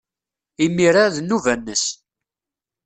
[0.65, 1.85] Imir-a, d nnuba-nnes.